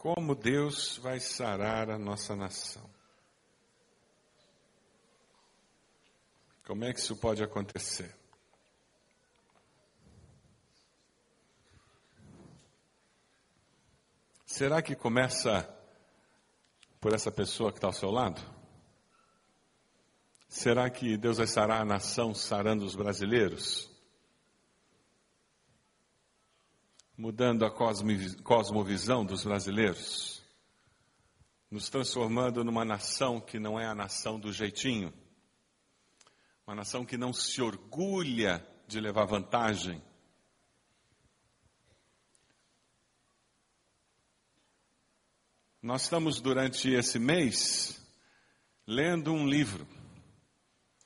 [0.00, 2.88] Como Deus vai sarar a nossa nação?
[6.66, 8.16] Como é que isso pode acontecer?
[14.46, 15.68] Será que começa
[16.98, 18.40] por essa pessoa que está ao seu lado?
[20.48, 23.89] Será que Deus vai sarar a nação sarando os brasileiros?
[27.20, 30.42] Mudando a cosmovisão dos brasileiros,
[31.70, 35.12] nos transformando numa nação que não é a nação do jeitinho,
[36.66, 40.02] uma nação que não se orgulha de levar vantagem.
[45.82, 48.00] Nós estamos durante esse mês
[48.86, 49.86] lendo um livro.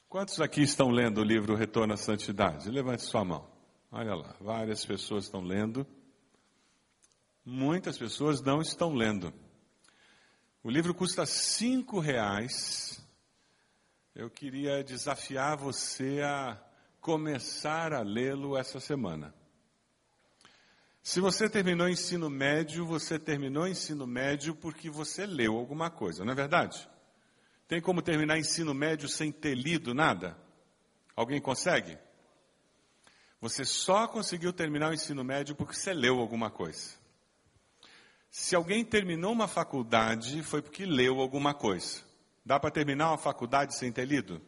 [0.09, 2.70] Quantos aqui estão lendo o livro Retorno à Santidade?
[2.70, 3.51] Levante sua mão.
[3.90, 5.84] Olha lá, várias pessoas estão lendo.
[7.44, 9.32] Muitas pessoas não estão lendo.
[10.62, 13.04] O livro custa cinco reais.
[14.14, 16.59] Eu queria desafiar você a
[17.02, 19.34] começar a lê-lo essa semana.
[21.02, 26.32] Se você terminou ensino médio, você terminou ensino médio porque você leu alguma coisa, não
[26.32, 26.88] é verdade?
[27.68, 30.34] Tem como terminar ensino médio sem ter lido nada?
[31.14, 31.98] Alguém consegue?
[33.38, 37.04] Você só conseguiu terminar o ensino médio porque você leu alguma coisa.
[38.37, 42.02] Se alguém terminou uma faculdade, foi porque leu alguma coisa.
[42.45, 44.43] Dá para terminar uma faculdade sem ter lido?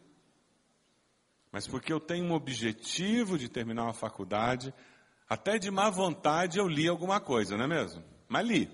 [1.53, 4.73] Mas porque eu tenho um objetivo de terminar uma faculdade,
[5.29, 8.03] até de má vontade eu li alguma coisa, não é mesmo?
[8.27, 8.69] Mas li.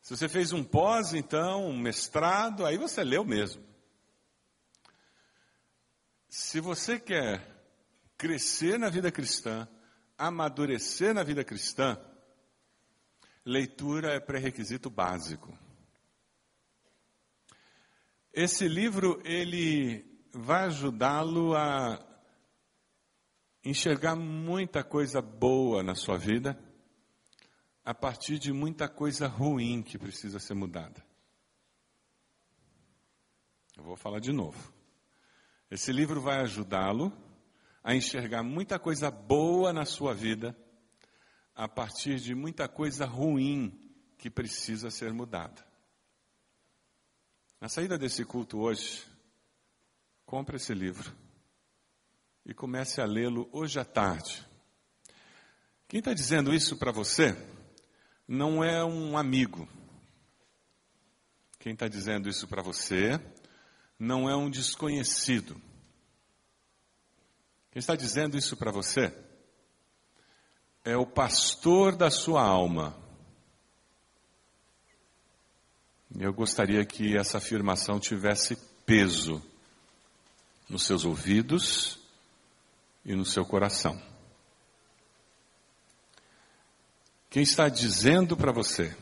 [0.00, 3.62] Se você fez um pós, então, um mestrado, aí você leu mesmo.
[6.30, 7.46] Se você quer
[8.16, 9.68] crescer na vida cristã,
[10.16, 12.02] amadurecer na vida cristã,
[13.44, 15.56] Leitura é pré-requisito básico.
[18.32, 22.00] Esse livro ele vai ajudá-lo a
[23.64, 26.58] enxergar muita coisa boa na sua vida
[27.84, 31.04] a partir de muita coisa ruim que precisa ser mudada.
[33.76, 34.72] Eu vou falar de novo.
[35.68, 37.12] Esse livro vai ajudá-lo
[37.82, 40.56] a enxergar muita coisa boa na sua vida
[41.54, 43.78] a partir de muita coisa ruim
[44.16, 45.64] que precisa ser mudada.
[47.60, 49.04] Na saída desse culto hoje,
[50.24, 51.14] compre esse livro
[52.44, 54.46] e comece a lê-lo hoje à tarde.
[55.86, 57.36] Quem está dizendo isso para você
[58.26, 59.68] não é um amigo.
[61.58, 63.20] Quem está dizendo isso para você
[63.98, 65.54] não é um desconhecido.
[67.70, 69.14] Quem está dizendo isso para você
[70.84, 72.96] é o pastor da sua alma.
[76.18, 79.42] Eu gostaria que essa afirmação tivesse peso
[80.68, 81.98] nos seus ouvidos
[83.04, 84.00] e no seu coração.
[87.30, 88.94] Quem está dizendo para você,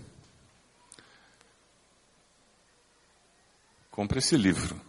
[3.90, 4.80] compre esse livro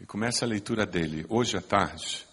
[0.00, 2.31] e comece a leitura dele hoje à tarde.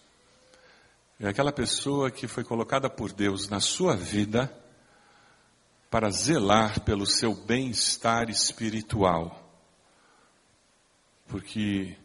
[1.19, 4.49] É aquela pessoa que foi colocada por Deus na sua vida
[5.89, 9.45] para zelar pelo seu bem-estar espiritual.
[11.27, 11.97] Porque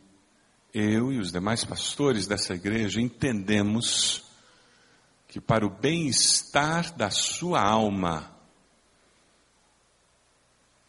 [0.72, 4.24] eu e os demais pastores dessa igreja entendemos
[5.28, 8.36] que para o bem-estar da sua alma,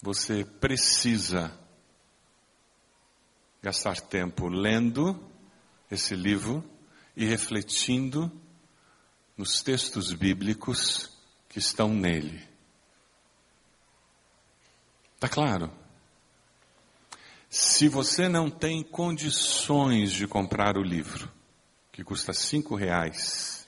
[0.01, 1.55] você precisa
[3.61, 5.19] gastar tempo lendo
[5.91, 6.63] esse livro
[7.15, 8.31] e refletindo
[9.37, 11.11] nos textos bíblicos
[11.49, 12.41] que estão nele.
[15.15, 15.71] Está claro?
[17.49, 21.31] Se você não tem condições de comprar o livro,
[21.91, 23.65] que custa cinco reais,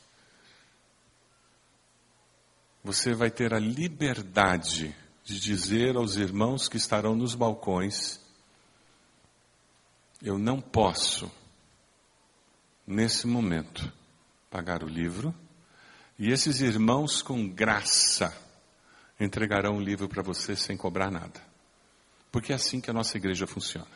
[2.84, 8.20] você vai ter a liberdade de dizer aos irmãos que estarão nos balcões:
[10.22, 11.32] eu não posso
[12.88, 13.92] nesse momento,
[14.50, 15.36] pagar o livro,
[16.18, 18.36] e esses irmãos, com graça,
[19.20, 21.40] entregarão o livro para você sem cobrar nada.
[22.32, 23.88] Porque é assim que a nossa igreja funciona.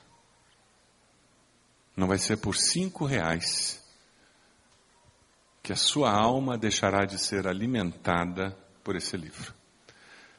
[1.96, 3.82] Não vai ser por cinco reais
[5.64, 9.54] que a sua alma deixará de ser alimentada por esse livro.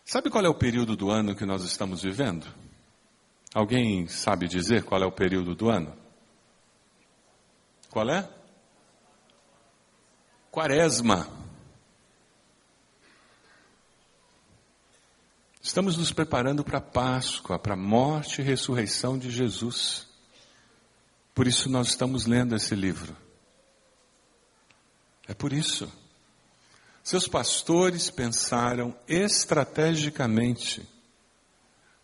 [0.05, 2.47] Sabe qual é o período do ano que nós estamos vivendo?
[3.55, 5.97] Alguém sabe dizer qual é o período do ano?
[7.91, 8.29] Qual é?
[10.53, 11.27] Quaresma.
[15.63, 20.07] Estamos nos preparando para a Páscoa, para a morte e ressurreição de Jesus.
[21.35, 23.17] Por isso nós estamos lendo esse livro.
[25.27, 25.91] É por isso.
[27.03, 30.87] Seus pastores pensaram estrategicamente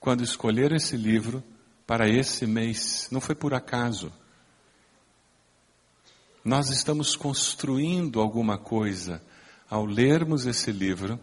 [0.00, 1.44] quando escolheram esse livro
[1.86, 3.08] para esse mês.
[3.10, 4.10] Não foi por acaso.
[6.48, 9.22] Nós estamos construindo alguma coisa
[9.68, 11.20] ao lermos esse livro,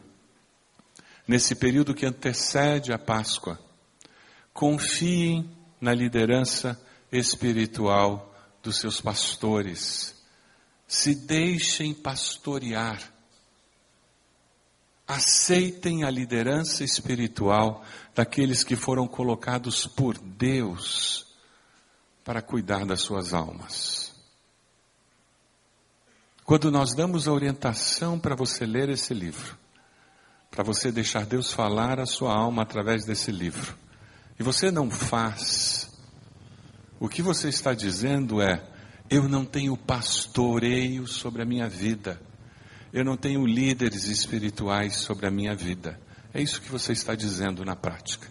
[1.28, 3.60] nesse período que antecede a Páscoa.
[4.54, 5.50] Confiem
[5.82, 6.80] na liderança
[7.12, 10.16] espiritual dos seus pastores.
[10.88, 13.12] Se deixem pastorear.
[15.08, 17.84] Aceitem a liderança espiritual
[18.14, 21.26] daqueles que foram colocados por Deus
[22.24, 24.05] para cuidar das suas almas.
[26.46, 29.58] Quando nós damos a orientação para você ler esse livro,
[30.52, 33.76] para você deixar Deus falar a sua alma através desse livro,
[34.40, 35.92] e você não faz,
[37.00, 38.64] o que você está dizendo é:
[39.10, 42.22] eu não tenho pastoreio sobre a minha vida,
[42.94, 46.00] eu não tenho líderes espirituais sobre a minha vida.
[46.32, 48.28] É isso que você está dizendo na prática.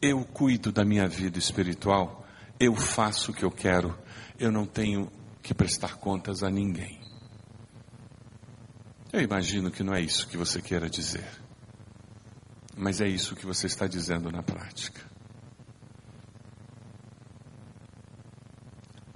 [0.00, 2.24] Eu cuido da minha vida espiritual,
[2.60, 3.98] eu faço o que eu quero,
[4.38, 5.10] eu não tenho
[5.42, 6.99] que prestar contas a ninguém.
[9.12, 11.28] Eu imagino que não é isso que você queira dizer,
[12.76, 15.00] mas é isso que você está dizendo na prática.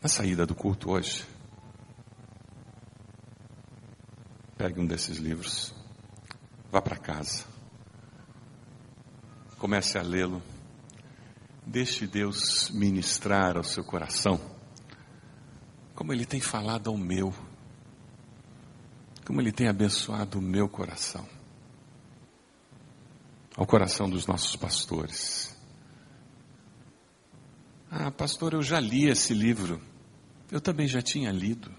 [0.02, 1.25] Na saída do culto hoje,
[4.58, 5.73] pegue um desses livros,
[6.73, 7.44] vá para casa,
[9.58, 10.43] comece a lê-lo,
[11.64, 14.40] deixe Deus ministrar ao seu coração,
[15.94, 17.32] como Ele tem falado ao meu,
[19.25, 21.26] como Ele tem abençoado o meu coração,
[23.56, 25.56] ao coração dos nossos pastores.
[27.91, 29.81] Ah, pastor, eu já li esse livro.
[30.50, 31.73] Eu também já tinha lido.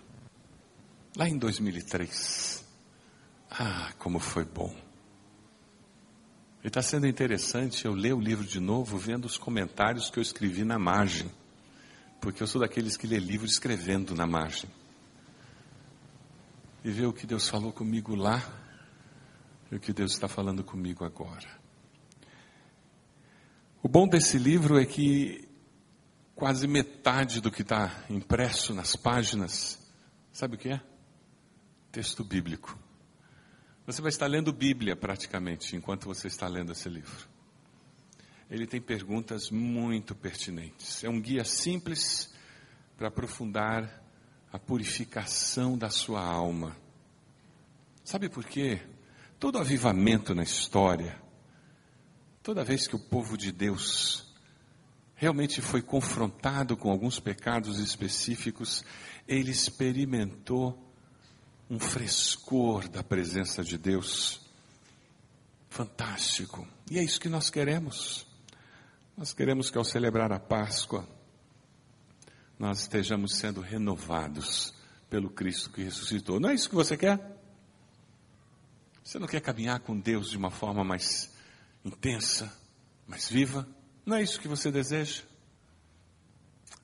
[1.16, 2.66] Lá em 2003.
[3.52, 4.74] Ah, como foi bom.
[6.64, 10.22] E está sendo interessante eu ler o livro de novo, vendo os comentários que eu
[10.22, 11.30] escrevi na margem.
[12.22, 14.70] Porque eu sou daqueles que lê livro escrevendo na margem.
[16.86, 18.48] E ver o que Deus falou comigo lá
[19.72, 21.50] e o que Deus está falando comigo agora.
[23.82, 25.50] O bom desse livro é que
[26.36, 29.84] quase metade do que está impresso nas páginas,
[30.32, 30.82] sabe o que é?
[31.92, 32.78] Texto bíblico.
[33.88, 37.28] Você vai estar lendo Bíblia praticamente enquanto você está lendo esse livro.
[38.48, 41.04] Ele tem perguntas muito pertinentes.
[41.04, 42.32] É um guia simples
[42.96, 44.05] para aprofundar
[44.56, 46.78] a purificação da sua alma.
[48.06, 48.80] Sabe por quê?
[49.38, 51.22] Todo avivamento na história,
[52.42, 54.34] toda vez que o povo de Deus
[55.14, 58.86] realmente foi confrontado com alguns pecados específicos,
[59.28, 60.90] ele experimentou
[61.70, 64.40] um frescor da presença de Deus.
[65.70, 66.66] Fantástico.
[66.90, 68.26] E é isso que nós queremos.
[69.18, 71.06] Nós queremos que ao celebrar a Páscoa,
[72.58, 74.74] nós estejamos sendo renovados
[75.10, 76.40] pelo Cristo que ressuscitou.
[76.40, 77.36] Não é isso que você quer?
[79.04, 81.32] Você não quer caminhar com Deus de uma forma mais
[81.84, 82.52] intensa,
[83.08, 83.68] mais viva?
[84.06, 85.22] Não é isso que você deseja?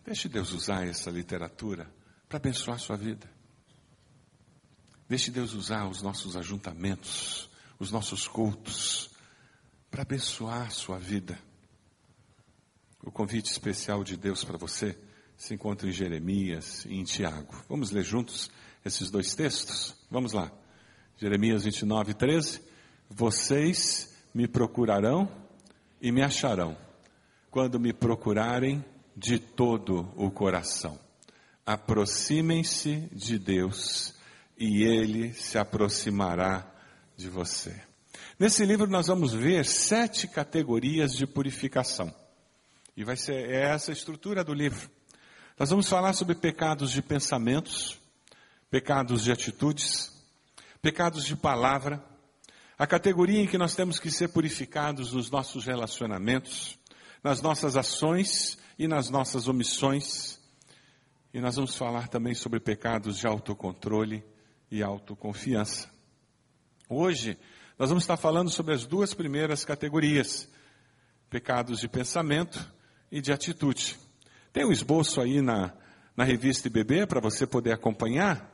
[0.06, 1.92] Deixe Deus usar essa literatura
[2.28, 3.30] para abençoar a sua vida.
[5.08, 9.10] Deixe Deus usar os nossos ajuntamentos, os nossos cultos,
[9.90, 11.38] para abençoar a sua vida.
[13.04, 14.98] O convite especial de Deus para você
[15.42, 17.52] se encontra em Jeremias e em Tiago.
[17.68, 18.52] Vamos ler juntos
[18.86, 19.96] esses dois textos?
[20.08, 20.52] Vamos lá.
[21.18, 22.62] Jeremias 29, 13.
[23.10, 25.28] Vocês me procurarão
[26.00, 26.78] e me acharão
[27.50, 28.86] quando me procurarem
[29.18, 31.00] de todo o coração.
[31.66, 34.14] Aproximem-se de Deus
[34.56, 36.72] e Ele se aproximará
[37.18, 37.82] de você.
[38.38, 42.14] Nesse livro nós vamos ver sete categorias de purificação.
[42.96, 45.01] E vai ser é essa a estrutura do livro.
[45.62, 48.00] Nós vamos falar sobre pecados de pensamentos,
[48.72, 50.12] pecados de atitudes,
[50.82, 52.04] pecados de palavra,
[52.80, 56.80] a categoria em que nós temos que ser purificados nos nossos relacionamentos,
[57.24, 60.40] nas nossas ações e nas nossas omissões.
[61.32, 64.26] E nós vamos falar também sobre pecados de autocontrole
[64.72, 65.88] e autoconfiança.
[66.90, 67.38] Hoje,
[67.78, 70.50] nós vamos estar falando sobre as duas primeiras categorias:
[71.30, 72.60] pecados de pensamento
[73.12, 74.10] e de atitude.
[74.54, 75.74] Tem um esboço aí na,
[76.16, 78.52] na revista IBB para você poder acompanhar.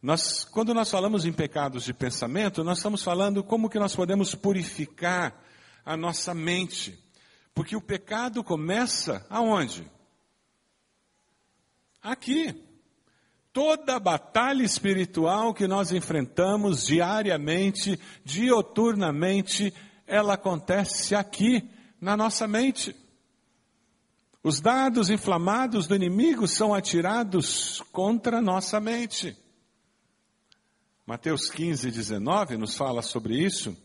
[0.00, 4.34] Nós, quando nós falamos em pecados de pensamento, nós estamos falando como que nós podemos
[4.34, 5.34] purificar
[5.84, 6.98] a nossa mente.
[7.54, 9.90] Porque o pecado começa aonde?
[12.02, 12.62] Aqui.
[13.52, 19.72] Toda batalha espiritual que nós enfrentamos diariamente, dioturnamente,
[20.06, 21.68] ela acontece aqui,
[22.00, 22.94] na nossa mente.
[24.46, 29.36] Os dados inflamados do inimigo são atirados contra nossa mente.
[31.04, 33.76] Mateus 15, 19 nos fala sobre isso.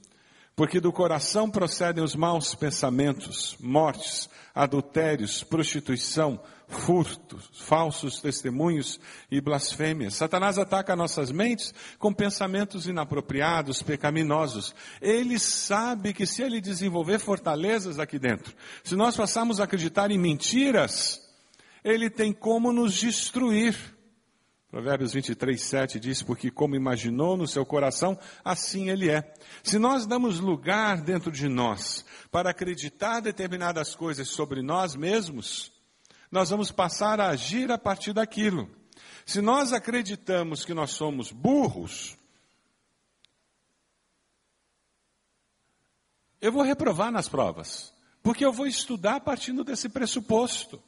[0.56, 6.40] Porque do coração procedem os maus pensamentos, mortes, adultérios, prostituição,
[6.72, 9.00] furtos, falsos testemunhos
[9.30, 10.16] e blasfêmias.
[10.16, 14.74] Satanás ataca nossas mentes com pensamentos inapropriados, pecaminosos.
[15.02, 20.18] Ele sabe que se ele desenvolver fortalezas aqui dentro, se nós passarmos a acreditar em
[20.18, 21.22] mentiras,
[21.84, 23.76] ele tem como nos destruir.
[24.70, 29.34] Provérbios 23, 7 diz, porque como imaginou no seu coração, assim ele é.
[29.62, 35.74] Se nós damos lugar dentro de nós para acreditar determinadas coisas sobre nós mesmos,
[36.32, 38.70] nós vamos passar a agir a partir daquilo.
[39.26, 42.18] Se nós acreditamos que nós somos burros,
[46.40, 50.82] eu vou reprovar nas provas, porque eu vou estudar partindo desse pressuposto.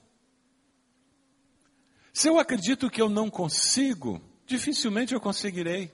[2.14, 5.92] Se eu acredito que eu não consigo, dificilmente eu conseguirei.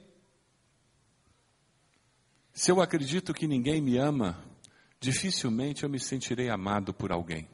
[2.52, 4.44] Se eu acredito que ninguém me ama,
[5.00, 7.48] dificilmente eu me sentirei amado por alguém.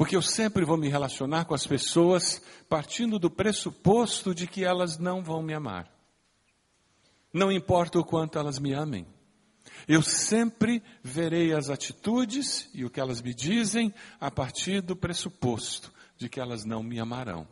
[0.00, 2.40] Porque eu sempre vou me relacionar com as pessoas
[2.70, 5.92] partindo do pressuposto de que elas não vão me amar.
[7.30, 9.06] Não importa o quanto elas me amem.
[9.86, 15.92] Eu sempre verei as atitudes e o que elas me dizem a partir do pressuposto
[16.16, 17.46] de que elas não me amarão.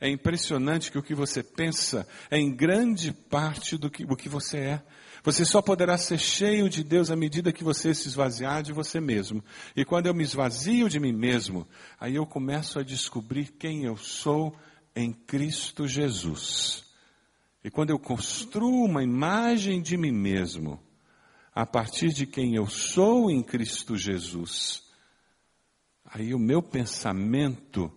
[0.00, 4.28] É impressionante que o que você pensa é em grande parte do que, o que
[4.28, 4.82] você é.
[5.28, 8.98] Você só poderá ser cheio de Deus à medida que você se esvaziar de você
[8.98, 9.44] mesmo.
[9.76, 11.68] E quando eu me esvazio de mim mesmo,
[12.00, 14.56] aí eu começo a descobrir quem eu sou
[14.96, 16.82] em Cristo Jesus.
[17.62, 20.80] E quando eu construo uma imagem de mim mesmo,
[21.54, 24.82] a partir de quem eu sou em Cristo Jesus,
[26.06, 27.92] aí o meu pensamento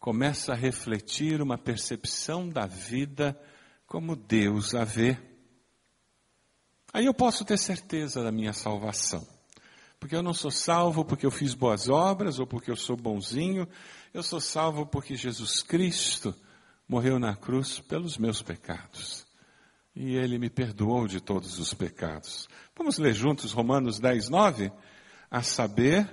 [0.00, 3.40] começa a refletir uma percepção da vida
[3.86, 5.16] como Deus a vê.
[6.94, 9.26] Aí eu posso ter certeza da minha salvação.
[9.98, 13.66] Porque eu não sou salvo porque eu fiz boas obras ou porque eu sou bonzinho.
[14.12, 16.32] Eu sou salvo porque Jesus Cristo
[16.88, 19.26] morreu na cruz pelos meus pecados.
[19.92, 22.48] E Ele me perdoou de todos os pecados.
[22.76, 24.70] Vamos ler juntos Romanos 10, 9?
[25.28, 26.08] A saber,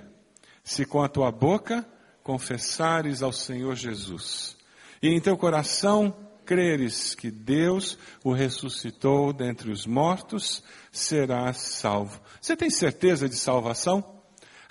[0.64, 1.88] se com a tua boca
[2.24, 4.56] confessares ao Senhor Jesus
[5.00, 6.12] e em teu coração
[6.44, 12.20] creres que Deus o ressuscitou dentre os mortos, serás salvo.
[12.40, 14.22] Você tem certeza de salvação?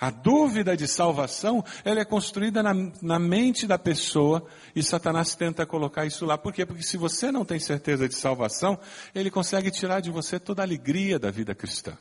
[0.02, 5.64] A dúvida de salvação, ela é construída na, na, mente da pessoa e Satanás tenta
[5.64, 6.36] colocar isso lá.
[6.36, 6.66] Por quê?
[6.66, 8.76] Porque se você não tem certeza de salvação,
[9.14, 11.96] ele consegue tirar de você toda a alegria da vida cristã.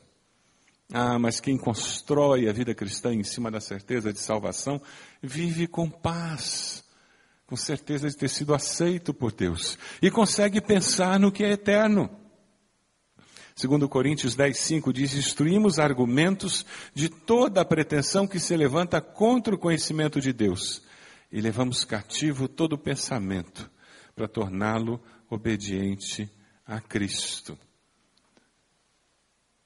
[0.91, 4.81] Ah, mas quem constrói a vida cristã em cima da certeza de salvação,
[5.21, 6.83] vive com paz,
[7.51, 12.09] com certeza de ter sido aceito por Deus e consegue pensar no que é eterno.
[13.53, 19.53] Segundo Coríntios 10, 5 diz, destruímos argumentos de toda a pretensão que se levanta contra
[19.53, 20.81] o conhecimento de Deus
[21.29, 23.69] e levamos cativo todo pensamento
[24.15, 26.31] para torná-lo obediente
[26.65, 27.59] a Cristo.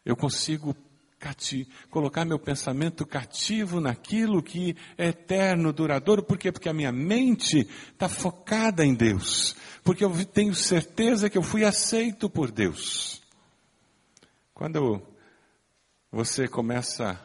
[0.04, 0.75] Eu consigo
[1.20, 6.24] cati colocar meu pensamento cativo naquilo que é eterno, duradouro.
[6.24, 6.52] Por quê?
[6.52, 9.56] Porque a minha mente está focada em Deus.
[9.84, 13.22] Porque eu tenho certeza que eu fui aceito por Deus.
[14.54, 15.02] Quando
[16.12, 17.20] você começa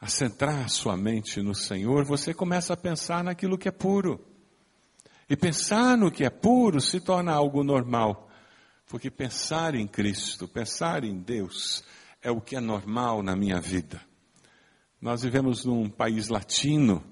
[0.00, 4.20] a centrar sua mente no Senhor, você começa a pensar naquilo que é puro.
[5.30, 8.28] E pensar no que é puro se torna algo normal.
[8.86, 11.82] Porque pensar em Cristo, pensar em Deus,
[12.22, 14.00] é o que é normal na minha vida.
[15.00, 17.04] Nós vivemos num país latino,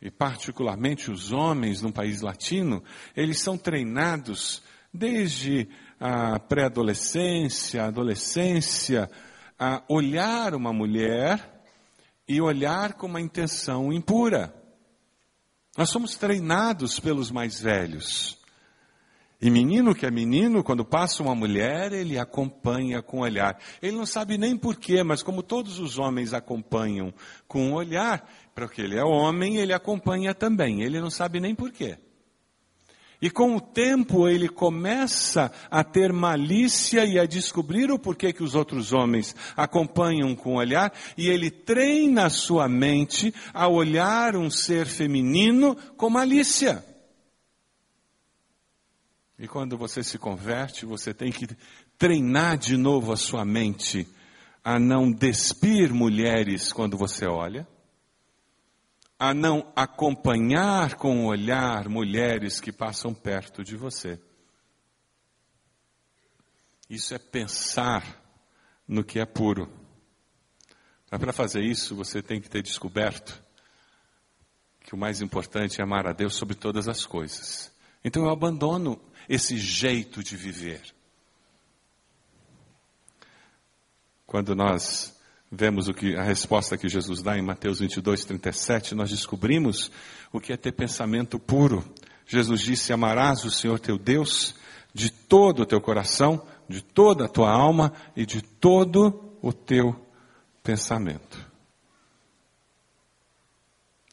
[0.00, 2.82] e particularmente os homens num país latino,
[3.16, 5.68] eles são treinados desde
[6.00, 9.08] a pré-adolescência, adolescência,
[9.56, 11.62] a olhar uma mulher
[12.26, 14.52] e olhar com uma intenção impura.
[15.78, 18.41] Nós somos treinados pelos mais velhos.
[19.42, 23.58] E menino que é menino, quando passa uma mulher, ele acompanha com o olhar.
[23.82, 27.12] Ele não sabe nem porquê, mas como todos os homens acompanham
[27.48, 30.82] com o olhar, porque ele é homem, ele acompanha também.
[30.82, 31.98] Ele não sabe nem porquê.
[33.20, 38.44] E com o tempo ele começa a ter malícia e a descobrir o porquê que
[38.44, 44.36] os outros homens acompanham com o olhar, e ele treina a sua mente a olhar
[44.36, 46.91] um ser feminino com malícia.
[49.42, 51.48] E quando você se converte, você tem que
[51.98, 54.06] treinar de novo a sua mente
[54.62, 57.66] a não despir mulheres quando você olha,
[59.18, 64.16] a não acompanhar com o olhar mulheres que passam perto de você.
[66.88, 68.22] Isso é pensar
[68.86, 69.68] no que é puro.
[71.10, 73.42] Mas para fazer isso, você tem que ter descoberto
[74.78, 77.71] que o mais importante é amar a Deus sobre todas as coisas.
[78.04, 80.82] Então eu abandono esse jeito de viver.
[84.26, 85.16] Quando nós
[85.50, 89.90] vemos o que, a resposta que Jesus dá em Mateus 22, 37, nós descobrimos
[90.32, 91.84] o que é ter pensamento puro.
[92.26, 94.54] Jesus disse: Amarás o Senhor teu Deus
[94.94, 99.94] de todo o teu coração, de toda a tua alma e de todo o teu
[100.62, 101.50] pensamento.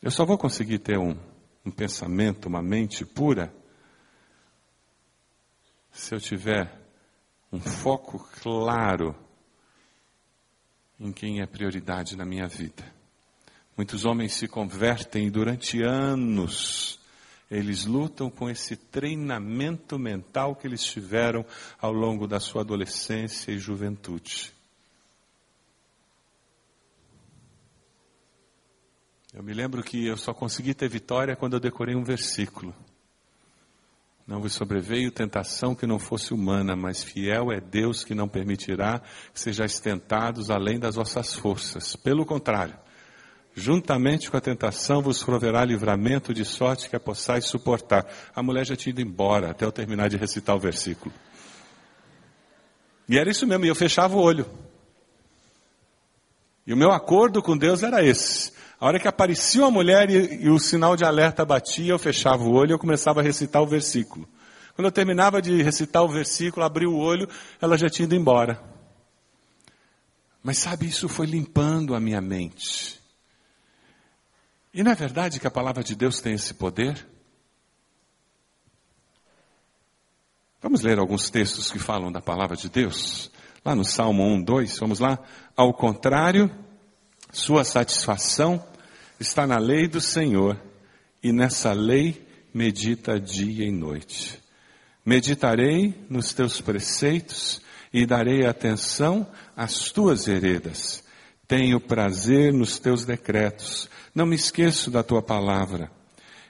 [0.01, 1.15] Eu só vou conseguir ter um,
[1.65, 3.53] um pensamento, uma mente pura,
[5.99, 6.71] se eu tiver
[7.51, 9.13] um foco claro
[10.97, 12.83] em quem é prioridade na minha vida.
[13.75, 16.99] Muitos homens se convertem e durante anos
[17.51, 21.45] eles lutam com esse treinamento mental que eles tiveram
[21.79, 24.53] ao longo da sua adolescência e juventude.
[29.33, 32.73] Eu me lembro que eu só consegui ter vitória quando eu decorei um versículo.
[34.29, 39.01] Não vos sobreveio tentação que não fosse humana, mas fiel é Deus que não permitirá
[39.33, 41.95] que sejais tentados além das vossas forças.
[41.95, 42.75] Pelo contrário,
[43.55, 48.05] juntamente com a tentação vos proverá livramento de sorte que a possais suportar.
[48.35, 51.11] A mulher já tinha ido embora até eu terminar de recitar o versículo.
[53.09, 54.45] E era isso mesmo, e eu fechava o olho.
[56.67, 58.53] E o meu acordo com Deus era esse.
[58.79, 62.43] A hora que aparecia uma mulher e, e, o sinal de alerta batia, eu fechava
[62.43, 64.27] o olho e eu começava a recitar o versículo.
[64.73, 67.27] Quando eu terminava de recitar o versículo, abri o olho,
[67.59, 68.63] ela já tinha ido embora.
[70.41, 72.97] Mas sabe, isso foi limpando a minha mente.
[74.73, 77.05] E não é verdade que a palavra de Deus tem esse poder?
[80.61, 83.29] Vamos ler alguns textos que falam da palavra de Deus?
[83.65, 85.19] Lá no Salmo 1, 2, vamos lá.
[85.55, 86.49] Ao contrário,
[87.31, 88.68] sua satisfação
[89.19, 90.59] está na lei do Senhor
[91.21, 94.39] e nessa lei medita dia e noite.
[95.05, 97.61] Meditarei nos teus preceitos
[97.93, 101.03] e darei atenção às tuas veredas.
[101.47, 103.89] Tenho prazer nos teus decretos.
[104.13, 105.91] Não me esqueço da tua palavra.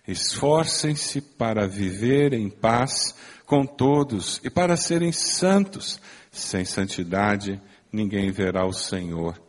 [0.08, 6.02] Esforcem-se para viver em paz com todos e para serem santos.
[6.32, 9.40] Sem santidade ninguém verá o Senhor.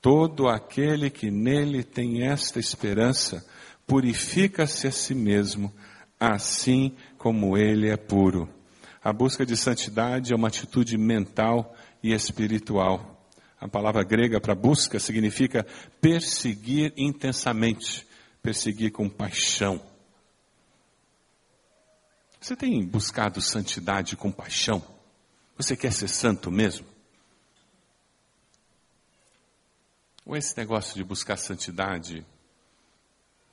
[0.00, 3.44] Todo aquele que nele tem esta esperança
[3.86, 5.72] purifica-se a si mesmo,
[6.18, 8.48] assim como ele é puro.
[9.02, 13.26] A busca de santidade é uma atitude mental e espiritual.
[13.60, 15.66] A palavra grega para busca significa
[16.00, 18.06] perseguir intensamente,
[18.42, 19.82] perseguir com paixão.
[22.40, 24.82] Você tem buscado santidade com paixão?
[25.58, 26.86] Você quer ser santo mesmo?
[30.30, 32.24] Ou esse negócio de buscar santidade?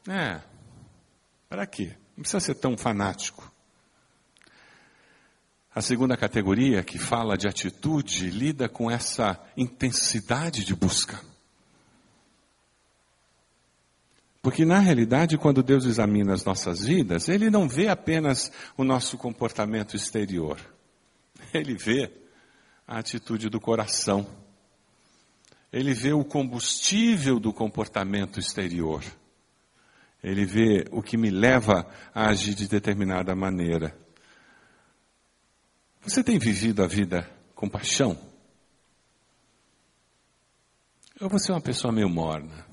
[0.07, 0.39] É,
[1.49, 1.97] para quê?
[2.15, 3.51] Não precisa ser tão fanático.
[5.73, 11.19] A segunda categoria, que fala de atitude, lida com essa intensidade de busca.
[14.39, 19.17] Porque na realidade, quando Deus examina as nossas vidas, Ele não vê apenas o nosso
[19.17, 20.59] comportamento exterior.
[21.51, 22.11] Ele vê
[22.87, 24.45] a atitude do coração
[25.77, 29.03] ele vê o combustível do comportamento exterior.
[30.23, 33.95] Ele vê o que me leva a agir de determinada maneira.
[36.01, 38.17] Você tem vivido a vida com paixão?
[41.21, 42.65] Ou você é uma pessoa meio morna?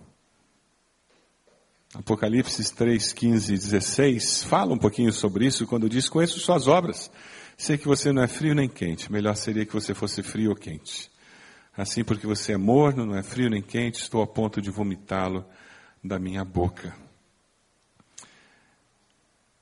[1.94, 7.10] Apocalipse 3, 15 e 16 fala um pouquinho sobre isso quando diz: Conheço suas obras.
[7.56, 9.12] Sei que você não é frio nem quente.
[9.12, 11.12] Melhor seria que você fosse frio ou quente.
[11.76, 15.44] Assim, porque você é morno, não é frio nem quente, estou a ponto de vomitá-lo
[16.02, 16.96] da minha boca.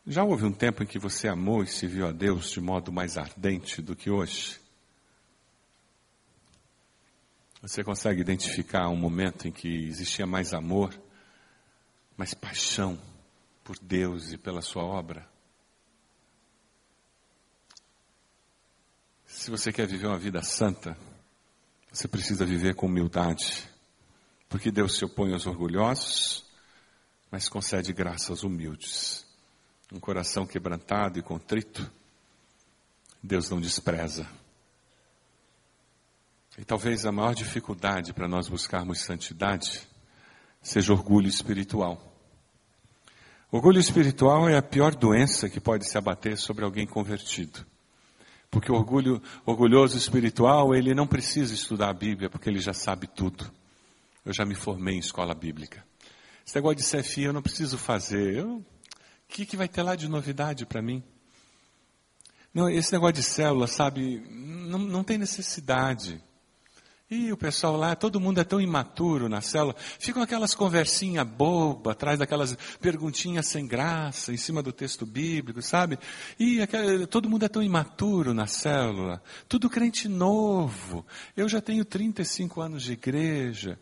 [0.07, 2.92] Já houve um tempo em que você amou e se viu a Deus de modo
[2.92, 4.61] mais ardente do que hoje?
[7.62, 10.92] Você consegue identificar um momento em que existia mais amor,
[12.16, 13.01] mais paixão
[13.62, 15.25] por Deus e pela sua obra?
[19.25, 20.98] Se você quer viver uma vida santa,
[21.92, 23.68] você precisa viver com humildade.
[24.48, 26.44] Porque Deus se opõe aos orgulhosos,
[27.31, 29.26] mas concede graça aos humildes.
[29.92, 31.90] Um coração quebrantado e contrito,
[33.22, 34.26] Deus não despreza.
[36.59, 39.87] E talvez a maior dificuldade para nós buscarmos santidade
[40.62, 42.11] seja orgulho espiritual.
[43.50, 47.66] Orgulho espiritual é a pior doença que pode se abater sobre alguém convertido.
[48.52, 53.06] Porque o orgulho, orgulhoso espiritual, ele não precisa estudar a Bíblia, porque ele já sabe
[53.06, 53.50] tudo.
[54.26, 55.82] Eu já me formei em escola bíblica.
[56.46, 58.44] Esse negócio de CFI eu não preciso fazer.
[58.44, 58.62] O
[59.26, 61.02] que, que vai ter lá de novidade para mim?
[62.52, 66.22] Não, esse negócio de célula, sabe, não, não tem necessidade.
[67.14, 71.92] E o pessoal lá, todo mundo é tão imaturo na célula, ficam aquelas conversinhas bobas,
[71.92, 75.98] atrás daquelas perguntinhas sem graça, em cima do texto bíblico, sabe?
[76.38, 81.05] E aquela, todo mundo é tão imaturo na célula, tudo crente novo.
[81.37, 83.79] Eu já tenho 35 anos de igreja.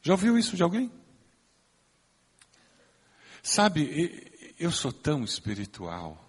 [0.00, 0.90] Já ouviu isso de alguém?
[3.42, 6.26] Sabe, eu sou tão espiritual.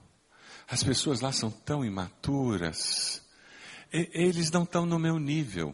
[0.68, 3.22] As pessoas lá são tão imaturas.
[3.90, 5.74] Eles não estão no meu nível.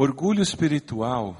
[0.00, 1.36] Orgulho espiritual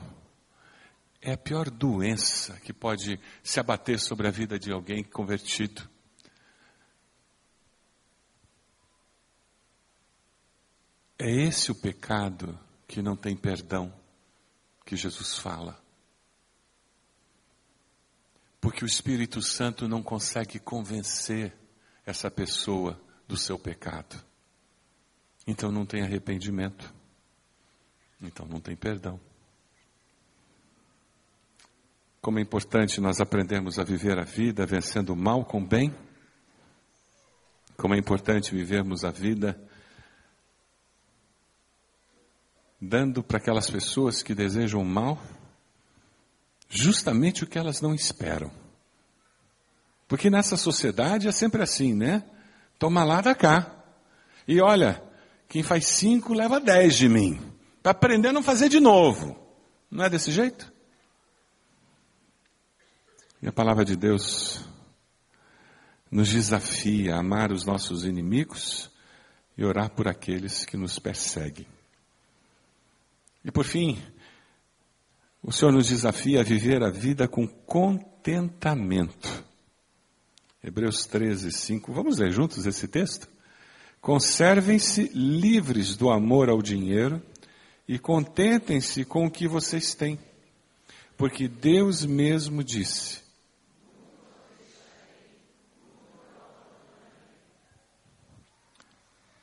[1.23, 5.89] é a pior doença que pode se abater sobre a vida de alguém convertido.
[11.17, 13.95] É esse o pecado que não tem perdão
[14.85, 15.81] que Jesus fala.
[18.61, 21.57] Porque o Espírito Santo não consegue convencer
[22.05, 24.21] essa pessoa do seu pecado.
[25.47, 26.98] Então não tem arrependimento.
[28.21, 29.21] Então não tem perdão.
[32.21, 35.95] Como é importante nós aprendermos a viver a vida vencendo o mal com o bem.
[37.77, 39.59] Como é importante vivermos a vida
[42.81, 45.21] dando para aquelas pessoas que desejam mal
[46.69, 48.51] justamente o que elas não esperam.
[50.07, 52.25] Porque nessa sociedade é sempre assim, né?
[52.79, 53.75] Toma lá da cá.
[54.47, 55.03] E olha,
[55.49, 57.58] quem faz cinco leva dez de mim.
[57.89, 59.35] Para aprender a fazer de novo.
[59.91, 60.71] Não é desse jeito?
[63.41, 64.63] E a palavra de Deus
[66.11, 68.91] nos desafia a amar os nossos inimigos
[69.57, 71.67] e orar por aqueles que nos perseguem.
[73.43, 73.99] E por fim,
[75.43, 79.47] o Senhor nos desafia a viver a vida com contentamento.
[80.63, 81.91] Hebreus 13, 5.
[81.91, 83.27] Vamos ler juntos esse texto?
[83.99, 87.23] Conservem-se livres do amor ao dinheiro
[87.89, 90.21] e contentem-se com o que vocês têm,
[91.17, 93.23] porque Deus mesmo disse: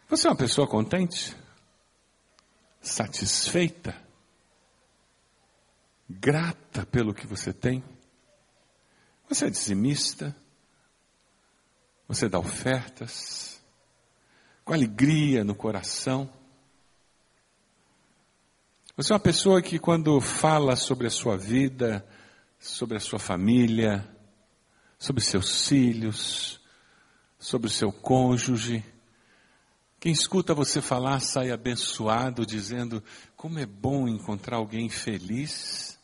[0.08, 1.36] Você é uma pessoa contente?
[2.80, 4.00] Satisfeita?
[6.08, 7.84] Grata pelo que você tem?
[9.28, 10.36] Você é dizimista?
[12.08, 13.60] Você dá ofertas?
[14.64, 16.32] Com alegria no coração?
[18.98, 22.08] Você é uma pessoa que, quando fala sobre a sua vida,
[22.58, 24.08] sobre a sua família,
[24.98, 26.62] sobre seus filhos,
[27.38, 28.86] sobre o seu cônjuge,
[30.00, 33.04] quem escuta você falar sai abençoado, dizendo:
[33.36, 36.00] como é bom encontrar alguém feliz.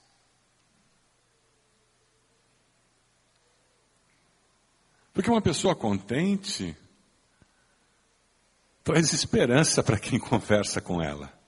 [5.14, 6.76] Porque uma pessoa contente
[8.84, 11.41] traz esperança para quem conversa com ela.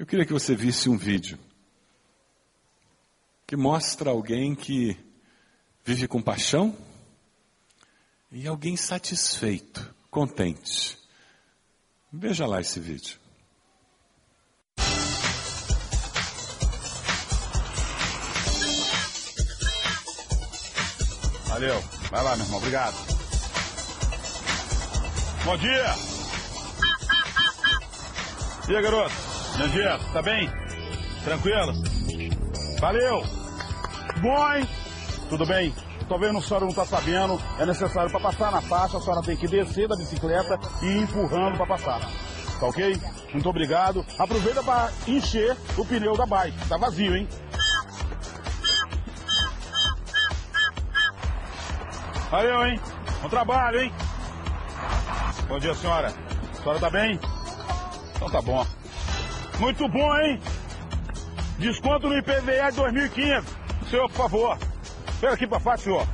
[0.00, 1.38] Eu queria que você visse um vídeo
[3.46, 4.96] que mostra alguém que
[5.84, 6.74] vive com paixão
[8.32, 10.96] e alguém satisfeito, contente.
[12.10, 13.18] Veja lá esse vídeo.
[21.44, 21.78] Valeu.
[22.10, 22.58] Vai lá, meu irmão.
[22.58, 22.96] Obrigado.
[25.44, 25.94] Bom dia.
[28.66, 29.29] E aí, garoto?
[29.58, 30.50] Bom dia, tá bem?
[31.24, 31.72] Tranquilo?
[32.80, 33.22] Valeu!
[34.20, 34.66] Bom?
[35.28, 35.74] Tudo bem?
[36.08, 39.36] Talvez a senhora não está sabendo, é necessário para passar na faixa, a senhora tem
[39.36, 42.00] que descer da bicicleta e ir empurrando para passar.
[42.58, 43.00] Tá ok?
[43.32, 44.04] Muito obrigado.
[44.18, 46.68] Aproveita para encher o pneu da bike.
[46.68, 47.28] Tá vazio, hein?
[52.30, 52.80] Valeu, hein?
[53.22, 53.92] Bom trabalho, hein?
[55.48, 56.12] Bom dia, senhora.
[56.52, 57.18] A senhora tá bem?
[58.14, 58.66] Então tá bom.
[59.60, 60.40] Muito bom, hein?
[61.58, 63.46] Desconto no IPVA de 2015.
[63.90, 64.58] Senhor, por favor.
[65.06, 66.06] Espera aqui para frente, senhor.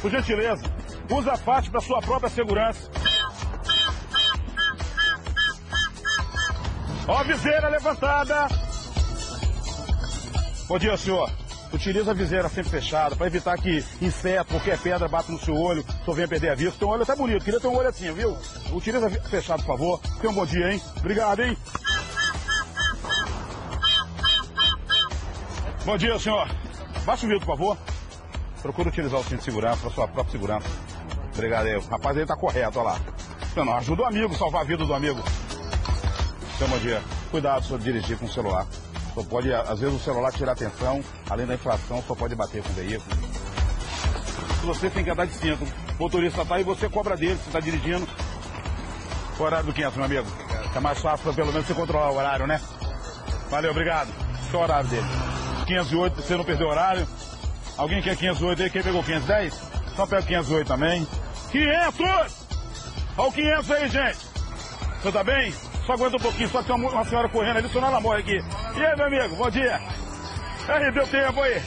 [0.00, 0.62] por gentileza,
[1.10, 2.88] use a faixa para sua própria segurança.
[7.08, 8.46] Ó a viseira levantada.
[10.68, 11.28] Bom dia, senhor.
[11.72, 15.82] Utiliza a viseira sempre fechada para evitar que inseto, qualquer pedra bata no seu olho,
[15.82, 16.78] senhor venha perder a vista.
[16.78, 18.36] Tem um olho bonito, queria ter um olho assim, viu?
[18.72, 20.00] Utiliza fechado, por favor.
[20.20, 20.80] Tenha um bom dia, hein?
[20.98, 21.56] Obrigado, hein?
[25.86, 26.48] Bom dia, senhor.
[27.04, 27.78] Baixa o vidro, por favor.
[28.60, 30.66] Procura utilizar o cinto de segurança para sua própria segurança.
[31.32, 31.76] Obrigado aí.
[31.76, 33.00] O rapaz aí tá correto, olha lá.
[33.54, 35.22] Não, ajuda o amigo, salvar a vida do amigo.
[36.58, 37.00] Seu bom dia.
[37.30, 38.66] Cuidado se dirigir com o celular.
[39.14, 42.70] Só pode, às vezes o celular tira atenção, além da inflação, só pode bater com
[42.70, 43.16] o veículo.
[44.58, 47.46] Se você tem que andar de cinto, o motorista tá aí, você cobra dele, você
[47.46, 48.08] está dirigindo.
[49.38, 50.26] O horário do 500, meu amigo.
[50.74, 52.60] É mais fácil pelo menos você controlar o horário, né?
[53.48, 54.12] Valeu, obrigado.
[54.52, 55.25] O horário dele?
[55.66, 57.06] 508, você não perdeu horário.
[57.76, 58.70] Alguém quer 508 aí?
[58.70, 59.54] Quem pegou 510?
[59.94, 61.06] Só pega 508 também.
[61.50, 62.46] 500!
[63.18, 64.18] Olha o 500 aí, gente.
[65.02, 65.52] Você tá bem?
[65.86, 68.40] Só aguenta um pouquinho, só tem uma, uma senhora correndo ali, senão ela morre aqui.
[68.76, 69.80] E aí, meu amigo, bom dia.
[70.68, 71.62] Aí, deu tempo aí.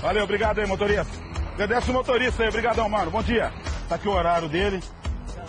[0.00, 1.06] Valeu, obrigado aí, motorista.
[1.54, 3.10] Agradece o motorista aí, obrigadão, mano.
[3.10, 3.52] Bom dia.
[3.88, 4.80] Tá aqui o horário dele.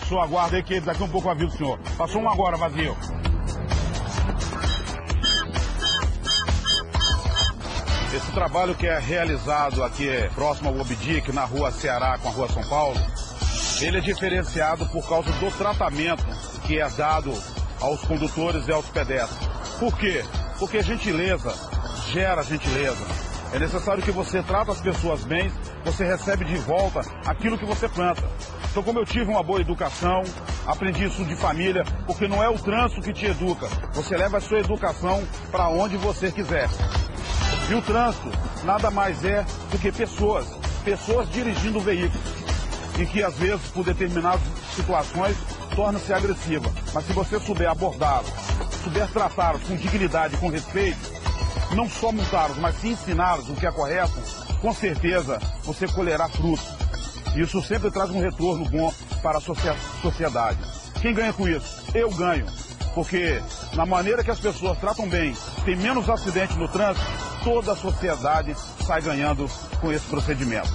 [0.07, 1.79] Sua aguarda aí que daqui um pouco avisa o senhor.
[1.97, 2.95] Passou um agora, vazio.
[8.15, 12.47] Esse trabalho que é realizado aqui próximo ao Obdic, na rua Ceará com a rua
[12.47, 12.97] São Paulo,
[13.81, 16.23] ele é diferenciado por causa do tratamento
[16.65, 17.33] que é dado
[17.81, 19.49] aos condutores e aos pedestres.
[19.77, 20.23] Por quê?
[20.57, 21.53] Porque gentileza
[22.13, 23.05] gera gentileza.
[23.51, 25.51] É necessário que você trate as pessoas bem,
[25.83, 28.23] você recebe de volta aquilo que você planta.
[28.71, 30.23] Então, como eu tive uma boa educação,
[30.65, 34.41] aprendi isso de família, porque não é o trânsito que te educa, você leva a
[34.41, 36.69] sua educação para onde você quiser.
[37.67, 38.29] E o trânsito
[38.63, 40.47] nada mais é do que pessoas,
[40.83, 42.23] pessoas dirigindo o veículo,
[42.99, 44.41] em que às vezes, por determinadas
[44.75, 45.35] situações,
[45.75, 46.71] torna-se agressiva.
[46.93, 48.29] Mas se você souber abordá-los,
[48.83, 50.99] souber tratá-los com dignidade, com respeito,
[51.75, 54.13] não só multá-los, mas sim ensiná-los o que é correto,
[54.61, 56.67] com certeza você colherá frutos.
[57.35, 60.59] Isso sempre traz um retorno bom para a sociedade.
[61.01, 61.83] Quem ganha com isso?
[61.93, 62.45] Eu ganho.
[62.95, 67.05] Porque na maneira que as pessoas tratam bem, tem menos acidentes no trânsito,
[67.43, 68.55] toda a sociedade
[68.87, 69.47] sai ganhando
[69.81, 70.73] com esse procedimento.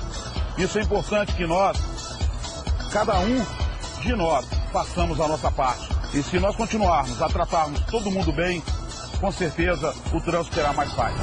[0.58, 1.78] Isso é importante que nós,
[2.92, 3.44] cada um
[4.02, 5.88] de nós, façamos a nossa parte.
[6.12, 8.62] E se nós continuarmos a tratarmos todo mundo bem,
[9.18, 11.14] com certeza o trânsito terá mais paz.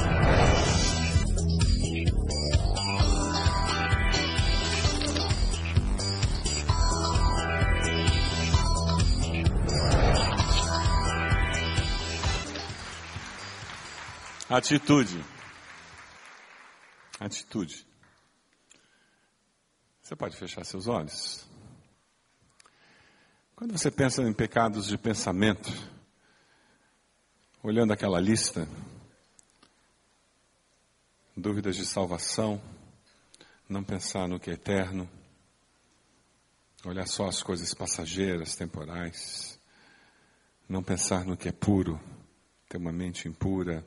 [14.50, 15.22] Atitude.
[17.20, 17.86] Atitude.
[20.00, 21.46] Você pode fechar seus olhos?
[23.54, 25.70] Quando você pensa em pecados de pensamento,
[27.62, 28.66] olhando aquela lista,
[31.36, 32.58] dúvidas de salvação,
[33.68, 35.06] não pensar no que é eterno,
[36.86, 39.60] olhar só as coisas passageiras, temporais,
[40.66, 42.00] não pensar no que é puro,
[42.66, 43.84] ter uma mente impura.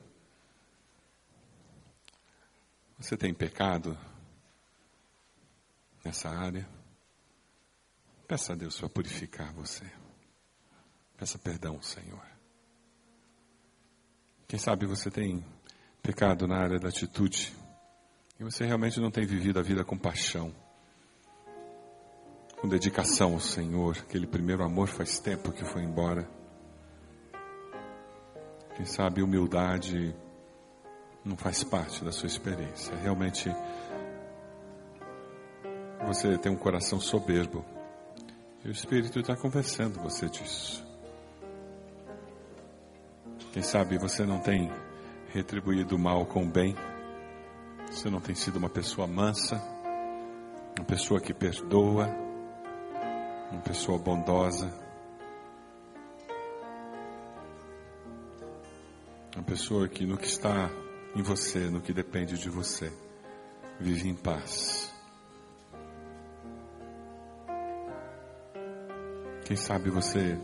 [3.02, 3.98] Você tem pecado
[6.04, 6.68] nessa área?
[8.28, 9.84] Peça a Deus para purificar você.
[11.16, 12.24] Peça perdão, Senhor.
[14.46, 15.44] Quem sabe você tem
[16.00, 17.52] pecado na área da atitude
[18.38, 20.54] e você realmente não tem vivido a vida com paixão,
[22.60, 23.98] com dedicação ao Senhor.
[23.98, 26.30] Aquele primeiro amor faz tempo que foi embora.
[28.76, 30.14] Quem sabe humildade
[31.24, 32.94] não faz parte da sua experiência.
[32.96, 33.54] Realmente
[36.06, 37.64] você tem um coração soberbo.
[38.64, 40.84] E o Espírito está conversando você disso.
[43.52, 44.70] Quem sabe você não tem
[45.28, 46.74] retribuído o mal com o bem.
[47.90, 49.56] Você não tem sido uma pessoa mansa,
[50.78, 52.08] uma pessoa que perdoa,
[53.50, 54.72] uma pessoa bondosa,
[59.34, 60.70] uma pessoa que no que está
[61.14, 62.92] em você, no que depende de você,
[63.78, 64.92] vive em paz.
[69.44, 70.38] Quem sabe você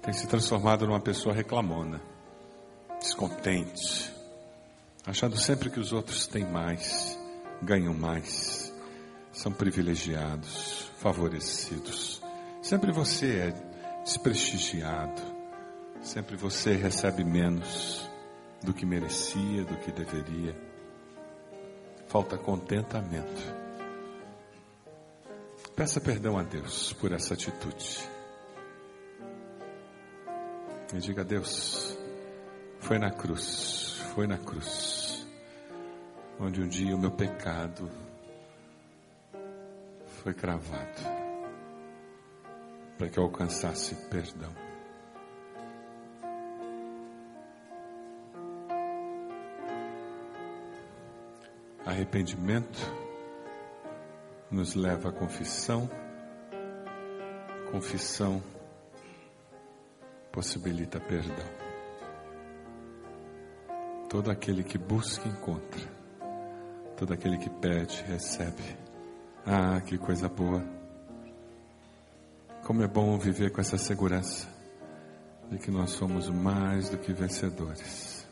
[0.00, 2.00] tem se transformado numa pessoa reclamona,
[3.00, 4.14] descontente,
[5.04, 7.18] achando sempre que os outros têm mais,
[7.62, 8.72] ganham mais,
[9.32, 12.22] são privilegiados, favorecidos.
[12.62, 15.20] Sempre você é desprestigiado,
[16.02, 18.08] sempre você recebe menos
[18.64, 20.54] do que merecia, do que deveria.
[22.08, 23.64] Falta contentamento.
[25.76, 28.08] Peça perdão a Deus por essa atitude.
[30.94, 31.98] E diga a Deus,
[32.78, 35.26] foi na cruz, foi na cruz,
[36.38, 37.90] onde um dia o meu pecado
[40.22, 41.02] foi cravado,
[42.96, 44.63] para que eu alcançasse perdão.
[51.86, 52.80] Arrependimento
[54.50, 55.90] nos leva à confissão,
[57.70, 58.42] confissão
[60.32, 61.46] possibilita perdão.
[64.08, 65.82] Todo aquele que busca, encontra.
[66.96, 68.62] Todo aquele que pede, recebe.
[69.44, 70.64] Ah, que coisa boa.
[72.64, 74.48] Como é bom viver com essa segurança
[75.50, 78.26] de que nós somos mais do que vencedores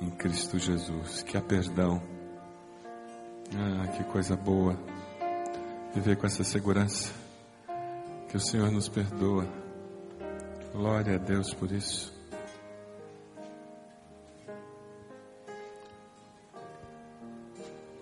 [0.00, 2.19] em Cristo Jesus, que há perdão
[3.56, 4.76] ah, que coisa boa
[5.94, 7.12] viver com essa segurança
[8.28, 9.46] que o Senhor nos perdoa.
[10.72, 12.12] Glória a Deus por isso.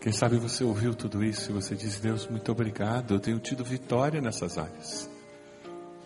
[0.00, 3.64] Quem sabe você ouviu tudo isso e você diz: Deus, muito obrigado, eu tenho tido
[3.64, 5.10] vitória nessas áreas.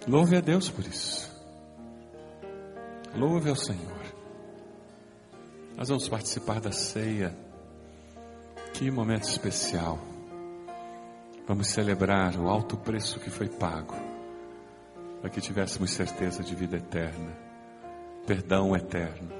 [0.06, 1.30] Louve a Deus por isso.
[3.14, 4.02] Louve ao Senhor.
[5.76, 7.36] Nós vamos participar da ceia.
[8.72, 9.98] Que momento especial.
[11.46, 13.94] Vamos celebrar o alto preço que foi pago
[15.20, 17.36] para que tivéssemos certeza de vida eterna,
[18.26, 19.30] perdão eterno.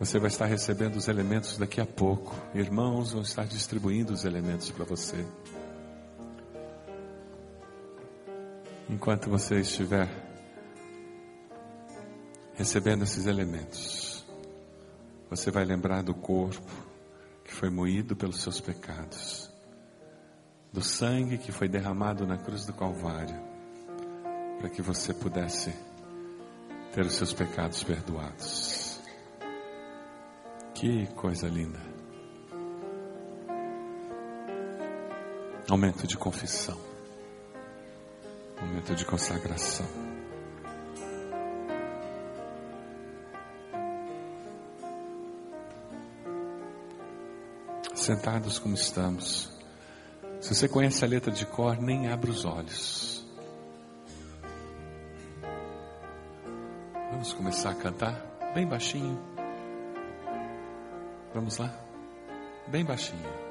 [0.00, 2.34] Você vai estar recebendo os elementos daqui a pouco.
[2.54, 5.24] Irmãos vão estar distribuindo os elementos para você.
[8.88, 10.08] Enquanto você estiver
[12.54, 14.26] recebendo esses elementos,
[15.30, 16.83] você vai lembrar do corpo,
[17.44, 19.50] que foi moído pelos seus pecados,
[20.72, 23.38] do sangue que foi derramado na cruz do Calvário,
[24.58, 25.72] para que você pudesse
[26.92, 29.00] ter os seus pecados perdoados.
[30.74, 31.80] Que coisa linda!
[35.68, 36.78] Aumento de confissão,
[38.60, 40.13] aumento de consagração.
[48.04, 49.50] Sentados como estamos.
[50.40, 53.24] Se você conhece a letra de cor, nem abra os olhos.
[57.10, 59.18] Vamos começar a cantar bem baixinho.
[61.32, 61.74] Vamos lá?
[62.68, 63.43] Bem baixinho.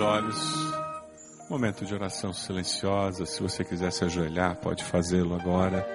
[0.00, 0.36] Olhos.
[1.48, 3.26] Momento de oração silenciosa.
[3.26, 5.86] Se você quiser se ajoelhar, pode fazê-lo agora.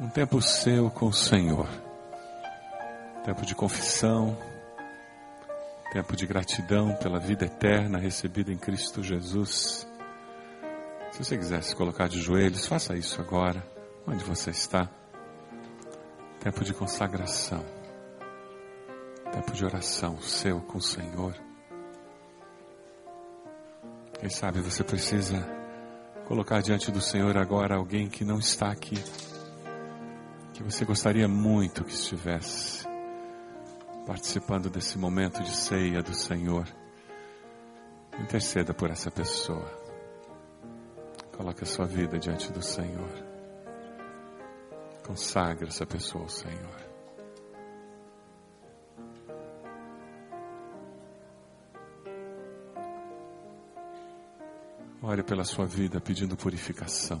[0.00, 1.68] Um tempo seu com o Senhor.
[3.24, 4.36] Tempo de confissão.
[5.92, 9.86] Tempo de gratidão pela vida eterna recebida em Cristo Jesus.
[11.12, 13.64] Se você quiser se colocar de joelhos, faça isso agora,
[14.06, 14.88] onde você está.
[16.40, 17.64] Tempo de consagração.
[19.32, 21.47] Tempo de oração seu com o Senhor.
[24.18, 25.36] Quem sabe você precisa
[26.26, 28.96] colocar diante do Senhor agora alguém que não está aqui,
[30.52, 32.86] que você gostaria muito que estivesse
[34.04, 36.66] participando desse momento de ceia do Senhor.
[38.18, 39.70] Interceda por essa pessoa.
[41.36, 43.12] Coloque a sua vida diante do Senhor.
[45.06, 46.87] Consagre essa pessoa ao Senhor.
[55.00, 57.20] Ore pela sua vida pedindo purificação.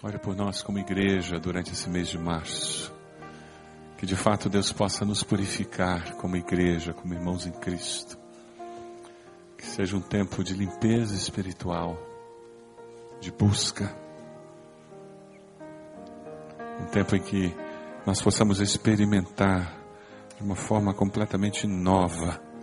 [0.00, 2.94] Ore por nós como igreja durante esse mês de março.
[3.98, 8.16] Que de fato Deus possa nos purificar como igreja, como irmãos em Cristo.
[9.58, 11.98] Que seja um tempo de limpeza espiritual,
[13.20, 13.92] de busca.
[16.80, 17.52] Um tempo em que
[18.06, 19.76] nós possamos experimentar
[20.36, 22.53] de uma forma completamente nova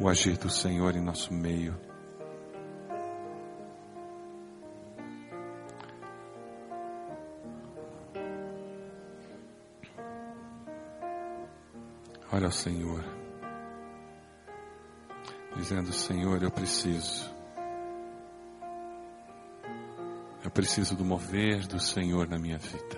[0.00, 1.74] o agir do Senhor em nosso meio.
[12.30, 13.02] Olha ao Senhor,
[15.56, 17.36] dizendo: Senhor, eu preciso.
[20.44, 22.96] Eu preciso do mover do Senhor na minha vida,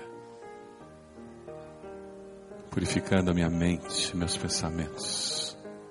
[2.70, 5.49] purificando a minha mente, meus pensamentos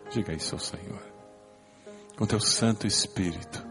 [0.10, 1.02] Diga isso ao Senhor.
[2.18, 3.64] Com teu Santo Espírito.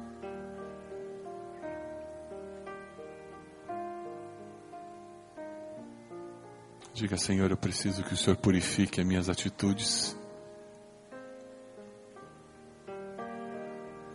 [6.95, 10.17] Diga, Senhor, eu preciso que o Senhor purifique as minhas atitudes.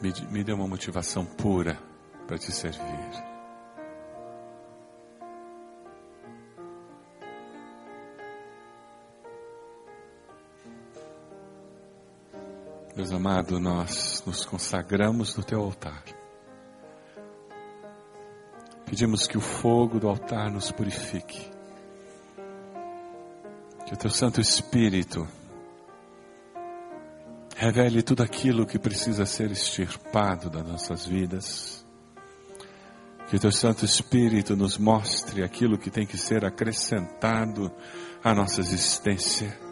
[0.01, 1.77] Me, me dê uma motivação pura
[2.27, 3.32] para te servir.
[12.95, 16.03] Deus amado, nós nos consagramos no teu altar.
[18.85, 21.49] Pedimos que o fogo do altar nos purifique.
[23.87, 25.27] Que o teu Santo Espírito
[27.55, 31.83] revele tudo aquilo que precisa ser extirpado das nossas vidas.
[33.27, 37.71] Que o teu Santo Espírito nos mostre aquilo que tem que ser acrescentado
[38.23, 39.62] à nossa existência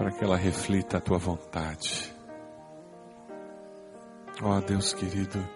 [0.00, 2.10] para que ela reflita a tua vontade.
[4.42, 5.46] Ó oh, Deus querido,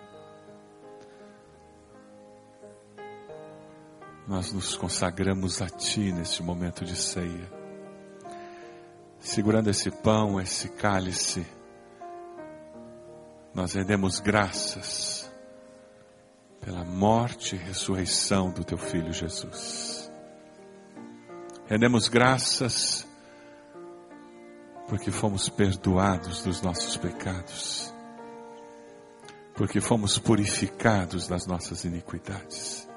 [4.28, 7.50] nós nos consagramos a Ti neste momento de ceia,
[9.18, 11.46] segurando esse pão, esse cálice,
[13.54, 15.32] nós rendemos graças
[16.60, 20.12] pela morte e ressurreição do Teu Filho Jesus.
[21.66, 23.08] Rendemos graças
[24.94, 27.92] porque fomos perdoados dos nossos pecados,
[29.56, 32.88] porque fomos purificados das nossas iniquidades,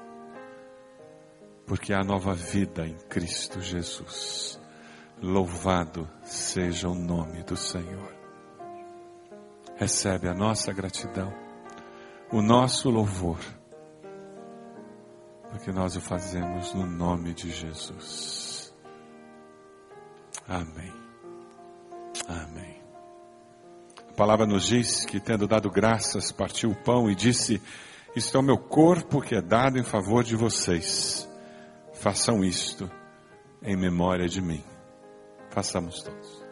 [1.66, 4.60] porque há nova vida em Cristo Jesus.
[5.20, 8.14] Louvado seja o nome do Senhor.
[9.74, 11.34] Recebe a nossa gratidão
[12.30, 13.40] o nosso louvor,
[15.50, 18.72] porque nós o fazemos no nome de Jesus.
[20.46, 21.07] Amém.
[22.28, 22.76] Amém.
[24.10, 27.62] A palavra nos diz que, tendo dado graças, partiu o pão e disse:
[28.14, 31.26] Isto é o meu corpo que é dado em favor de vocês.
[31.94, 32.90] Façam isto
[33.62, 34.62] em memória de mim.
[35.50, 36.47] Façamos todos.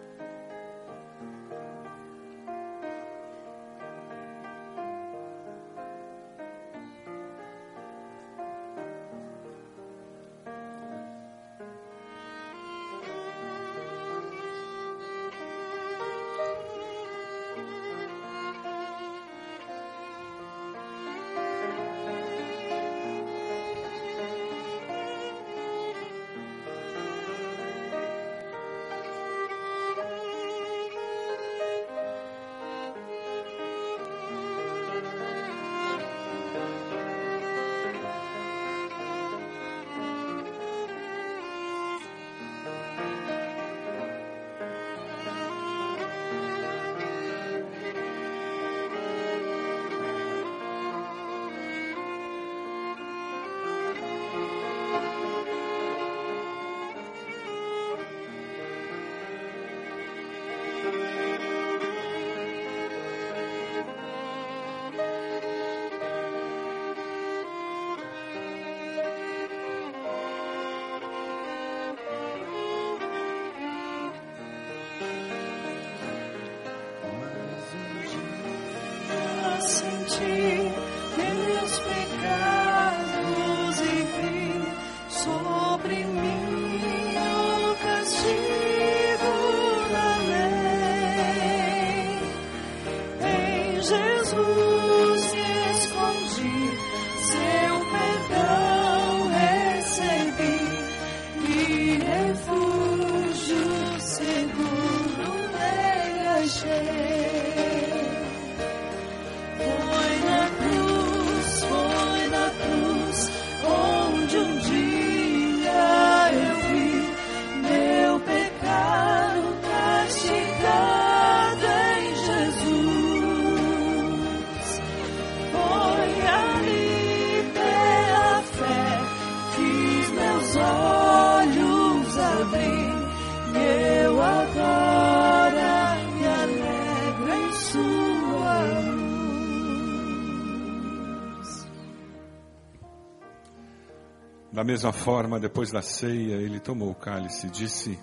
[144.66, 147.98] Mesma forma, depois da ceia, ele tomou o cálice e disse: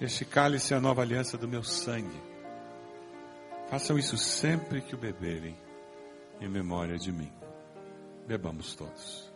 [0.00, 2.20] Este cálice é a nova aliança do meu sangue.
[3.68, 5.56] Façam isso sempre que o beberem,
[6.40, 7.30] em memória de mim.
[8.26, 9.30] Bebamos todos.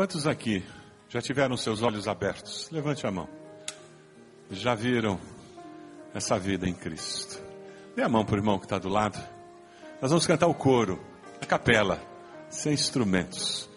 [0.00, 0.64] Quantos aqui
[1.10, 2.70] já tiveram seus olhos abertos?
[2.72, 3.28] Levante a mão.
[4.50, 5.20] Já viram
[6.14, 7.38] essa vida em Cristo?
[7.94, 9.18] Dê a mão para o irmão que está do lado.
[10.00, 10.98] Nós vamos cantar o coro,
[11.38, 12.00] a capela,
[12.48, 13.68] sem instrumentos.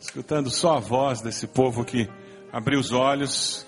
[0.00, 2.10] escutando só a voz desse povo que
[2.52, 3.64] abriu os olhos.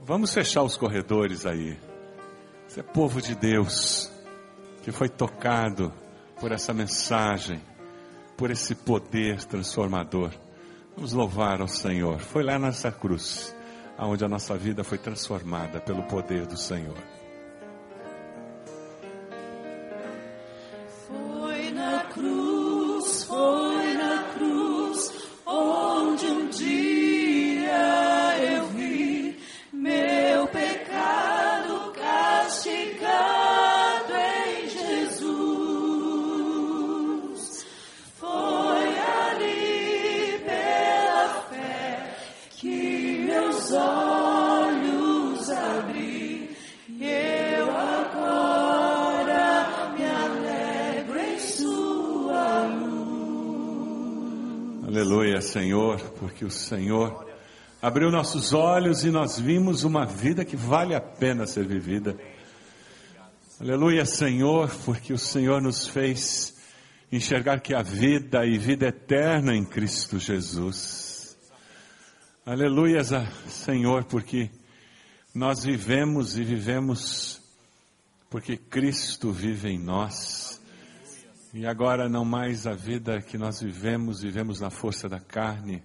[0.00, 1.78] Vamos fechar os corredores aí.
[2.66, 4.10] Esse é povo de Deus
[4.82, 5.92] que foi tocado
[6.40, 7.60] por essa mensagem,
[8.36, 10.30] por esse poder transformador.
[10.94, 12.18] Vamos louvar ao Senhor.
[12.20, 13.54] Foi lá nessa cruz,
[13.96, 16.96] aonde a nossa vida foi transformada pelo poder do Senhor.
[54.96, 57.28] Aleluia, Senhor, porque o Senhor
[57.82, 62.16] abriu nossos olhos e nós vimos uma vida que vale a pena ser vivida.
[63.60, 66.56] Aleluia, Senhor, porque o Senhor nos fez
[67.12, 71.36] enxergar que há vida e vida eterna em Cristo Jesus.
[72.46, 73.02] Aleluia,
[73.48, 74.50] Senhor, porque
[75.34, 77.42] nós vivemos e vivemos
[78.30, 80.58] porque Cristo vive em nós.
[81.58, 85.82] E agora não mais a vida que nós vivemos, vivemos na força da carne,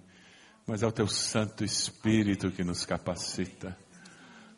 [0.68, 3.78] mas é o teu Santo Espírito que nos capacita.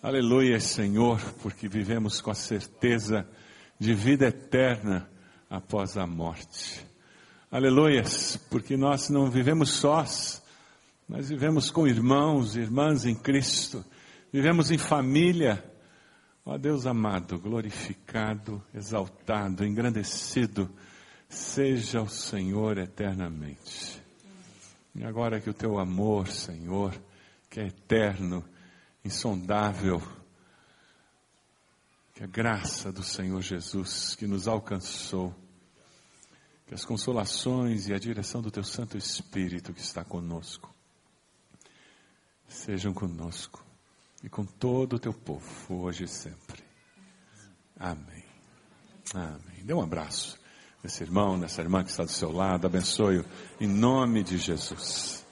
[0.01, 3.27] Aleluia, Senhor, porque vivemos com a certeza
[3.77, 5.07] de vida eterna
[5.47, 6.83] após a morte.
[7.51, 10.41] Aleluias, porque nós não vivemos sós,
[11.07, 13.85] nós vivemos com irmãos e irmãs em Cristo,
[14.31, 15.63] vivemos em família.
[16.43, 20.67] Ó Deus amado, glorificado, exaltado, engrandecido,
[21.33, 24.01] seja o Senhor eternamente.
[24.95, 26.93] E agora que o teu amor, Senhor,
[27.49, 28.45] que é eterno,
[29.03, 30.01] insondável,
[32.13, 35.33] que a graça do Senhor Jesus que nos alcançou,
[36.67, 40.73] que as consolações e a direção do teu Santo Espírito que está conosco,
[42.47, 43.65] sejam conosco
[44.23, 46.63] e com todo o teu povo, hoje e sempre.
[47.75, 48.23] Amém.
[49.15, 49.65] Amém.
[49.65, 50.42] Dê um abraço
[50.83, 53.23] nesse irmão, nessa irmã que está do seu lado, abençoe-o
[53.59, 55.22] em nome de Jesus.